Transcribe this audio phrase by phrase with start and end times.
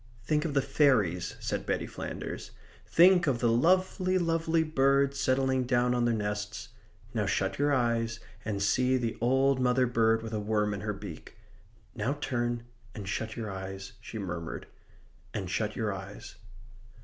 [0.23, 2.49] "Think of the fairies," said Betty Flanders.
[2.87, 6.69] "Think of the lovely, lovely birds settling down on their nests.
[7.13, 10.93] Now shut your eyes and see the old mother bird with a worm in her
[10.93, 11.37] beak.
[11.93, 12.63] Now turn
[12.95, 14.65] and shut your eyes," she murmured,
[15.35, 16.33] "and shut your eyes."